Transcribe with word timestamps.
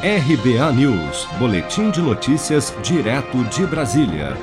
RBA 0.00 0.72
News, 0.74 1.26
Boletim 1.40 1.90
de 1.90 2.00
Notícias, 2.00 2.72
direto 2.84 3.42
de 3.46 3.66
Brasília. 3.66 4.36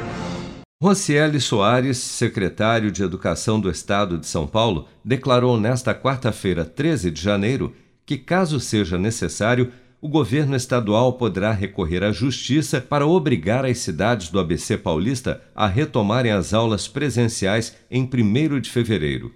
Rocieli 0.83 1.39
Soares, 1.39 1.97
secretário 1.97 2.91
de 2.91 3.01
Educação 3.01 3.57
do 3.57 3.69
Estado 3.69 4.17
de 4.17 4.27
São 4.27 4.45
Paulo, 4.45 4.85
declarou 5.01 5.57
nesta 5.57 5.95
quarta-feira, 5.95 6.65
13 6.65 7.09
de 7.09 7.21
janeiro, 7.21 7.73
que, 8.05 8.17
caso 8.17 8.59
seja 8.59 8.97
necessário, 8.97 9.71
o 10.01 10.09
governo 10.09 10.57
estadual 10.57 11.13
poderá 11.13 11.53
recorrer 11.53 12.03
à 12.03 12.11
justiça 12.11 12.81
para 12.81 13.07
obrigar 13.07 13.63
as 13.63 13.77
cidades 13.77 14.27
do 14.27 14.41
ABC 14.41 14.77
paulista 14.77 15.41
a 15.55 15.67
retomarem 15.67 16.33
as 16.33 16.53
aulas 16.53 16.85
presenciais 16.85 17.73
em 17.89 18.03
1 18.03 18.59
de 18.59 18.69
fevereiro. 18.69 19.33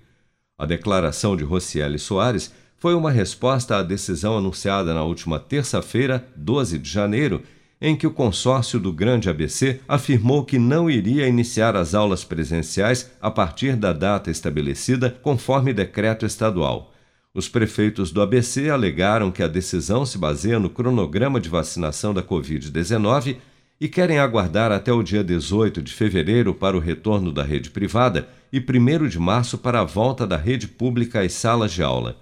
A 0.57 0.65
declaração 0.65 1.37
de 1.37 1.45
Rocieli 1.45 1.97
Soares 1.97 2.51
foi 2.79 2.95
uma 2.95 3.11
resposta 3.11 3.77
à 3.77 3.83
decisão 3.83 4.37
anunciada 4.37 4.93
na 4.93 5.03
última 5.03 5.37
terça-feira, 5.37 6.25
12 6.35 6.79
de 6.79 6.89
janeiro, 6.89 7.43
em 7.81 7.95
que 7.95 8.07
o 8.07 8.11
consórcio 8.11 8.79
do 8.79 8.91
Grande 8.91 9.29
ABC 9.29 9.81
afirmou 9.87 10.43
que 10.43 10.57
não 10.57 10.89
iria 10.89 11.27
iniciar 11.27 11.75
as 11.75 11.93
aulas 11.93 12.23
presenciais 12.23 13.11
a 13.21 13.29
partir 13.29 13.75
da 13.75 13.93
data 13.93 14.31
estabelecida 14.31 15.17
conforme 15.21 15.73
decreto 15.73 16.25
estadual. 16.25 16.93
Os 17.33 17.47
prefeitos 17.47 18.11
do 18.11 18.21
ABC 18.21 18.69
alegaram 18.69 19.29
que 19.29 19.43
a 19.43 19.47
decisão 19.47 20.05
se 20.05 20.17
baseia 20.17 20.59
no 20.59 20.69
cronograma 20.69 21.39
de 21.39 21.47
vacinação 21.47 22.13
da 22.13 22.23
Covid-19 22.23 23.37
e 23.79 23.87
querem 23.87 24.19
aguardar 24.19 24.71
até 24.71 24.91
o 24.91 25.03
dia 25.03 25.23
18 25.23 25.81
de 25.81 25.93
fevereiro 25.93 26.53
para 26.53 26.75
o 26.75 26.81
retorno 26.81 27.31
da 27.31 27.43
rede 27.43 27.69
privada 27.69 28.27
e 28.51 28.59
1 28.59 29.07
de 29.07 29.19
março 29.19 29.57
para 29.57 29.79
a 29.81 29.85
volta 29.85 30.25
da 30.25 30.35
rede 30.37 30.67
pública 30.67 31.21
às 31.21 31.33
salas 31.33 31.71
de 31.71 31.83
aula. 31.83 32.17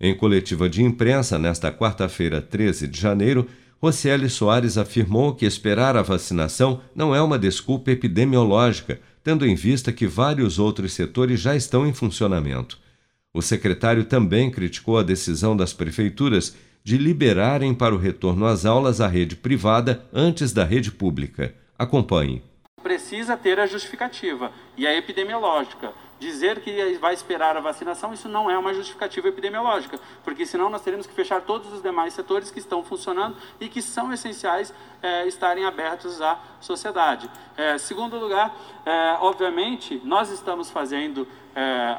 Em 0.00 0.16
coletiva 0.16 0.68
de 0.68 0.82
imprensa, 0.82 1.38
nesta 1.38 1.72
quarta-feira, 1.72 2.40
13 2.40 2.86
de 2.86 3.00
janeiro, 3.00 3.48
Rocieli 3.80 4.28
Soares 4.28 4.78
afirmou 4.78 5.34
que 5.34 5.44
esperar 5.44 5.96
a 5.96 6.02
vacinação 6.02 6.80
não 6.94 7.14
é 7.14 7.20
uma 7.20 7.38
desculpa 7.38 7.90
epidemiológica, 7.90 9.00
tendo 9.24 9.44
em 9.46 9.54
vista 9.54 9.92
que 9.92 10.06
vários 10.06 10.58
outros 10.58 10.92
setores 10.92 11.40
já 11.40 11.56
estão 11.56 11.86
em 11.86 11.92
funcionamento. 11.92 12.78
O 13.34 13.42
secretário 13.42 14.04
também 14.04 14.50
criticou 14.50 14.98
a 14.98 15.02
decisão 15.02 15.56
das 15.56 15.72
prefeituras 15.72 16.56
de 16.84 16.96
liberarem 16.96 17.74
para 17.74 17.94
o 17.94 17.98
retorno 17.98 18.46
às 18.46 18.64
aulas 18.64 19.00
a 19.00 19.08
rede 19.08 19.36
privada 19.36 20.04
antes 20.12 20.52
da 20.52 20.64
rede 20.64 20.90
pública. 20.90 21.54
Acompanhe 21.78 22.42
precisa 22.88 23.36
ter 23.36 23.60
a 23.60 23.66
justificativa 23.66 24.50
e 24.74 24.86
a 24.86 24.96
epidemiológica. 24.96 25.92
Dizer 26.18 26.60
que 26.60 26.98
vai 26.98 27.14
esperar 27.14 27.56
a 27.56 27.60
vacinação, 27.60 28.12
isso 28.12 28.28
não 28.28 28.50
é 28.50 28.58
uma 28.58 28.74
justificativa 28.74 29.28
epidemiológica, 29.28 30.00
porque 30.24 30.44
senão 30.44 30.68
nós 30.68 30.82
teremos 30.82 31.06
que 31.06 31.14
fechar 31.14 31.42
todos 31.42 31.72
os 31.72 31.80
demais 31.80 32.12
setores 32.12 32.50
que 32.50 32.58
estão 32.58 32.82
funcionando 32.82 33.36
e 33.60 33.68
que 33.68 33.80
são 33.80 34.12
essenciais 34.12 34.74
é, 35.00 35.26
estarem 35.28 35.64
abertos 35.64 36.20
à 36.20 36.40
sociedade. 36.60 37.30
É, 37.56 37.78
segundo 37.78 38.18
lugar, 38.18 38.52
é, 38.84 39.16
obviamente, 39.20 40.00
nós 40.04 40.30
estamos 40.30 40.70
fazendo 40.70 41.26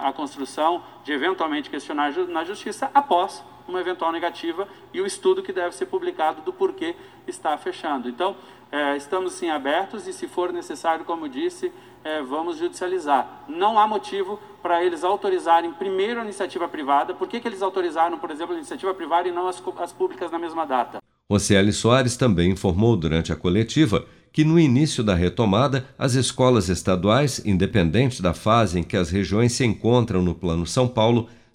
a 0.01 0.13
construção 0.13 0.81
de 1.03 1.11
eventualmente 1.11 1.69
questionar 1.69 2.13
na 2.29 2.45
justiça 2.45 2.89
após 2.93 3.43
uma 3.69 3.79
eventual 3.79 4.11
negativa 4.11 4.67
e 4.93 4.99
o 5.01 5.05
estudo 5.05 5.41
que 5.43 5.53
deve 5.53 5.75
ser 5.75 5.85
publicado 5.85 6.41
do 6.41 6.51
porquê 6.51 6.95
está 7.27 7.57
fechando. 7.57 8.09
Então, 8.09 8.35
é, 8.71 8.97
estamos 8.97 9.33
sim 9.33 9.49
abertos 9.49 10.07
e, 10.07 10.13
se 10.13 10.27
for 10.27 10.51
necessário, 10.51 11.05
como 11.05 11.29
disse, 11.29 11.71
é, 12.03 12.21
vamos 12.21 12.57
judicializar. 12.57 13.43
Não 13.47 13.79
há 13.79 13.87
motivo 13.87 14.39
para 14.61 14.83
eles 14.83 15.03
autorizarem 15.03 15.71
primeiro 15.71 16.19
a 16.19 16.23
iniciativa 16.23 16.67
privada. 16.67 17.13
Por 17.13 17.27
que, 17.27 17.39
que 17.39 17.47
eles 17.47 17.61
autorizaram, 17.61 18.17
por 18.19 18.31
exemplo, 18.31 18.53
a 18.53 18.57
iniciativa 18.57 18.93
privada 18.93 19.27
e 19.27 19.31
não 19.31 19.47
as, 19.47 19.61
as 19.77 19.91
públicas 19.91 20.31
na 20.31 20.39
mesma 20.39 20.65
data? 20.65 20.99
Ocieli 21.27 21.71
Soares 21.71 22.17
também 22.17 22.51
informou 22.51 22.95
durante 22.95 23.31
a 23.31 23.35
coletiva 23.35 24.05
que 24.31 24.43
no 24.43 24.59
início 24.59 25.03
da 25.03 25.15
retomada, 25.15 25.87
as 25.97 26.13
escolas 26.13 26.69
estaduais, 26.69 27.43
independente 27.45 28.21
da 28.21 28.33
fase 28.33 28.79
em 28.79 28.83
que 28.83 28.95
as 28.95 29.09
regiões 29.09 29.53
se 29.53 29.65
encontram 29.65 30.21
no 30.21 30.35
Plano 30.35 30.65
São 30.65 30.87
Paulo, 30.87 31.27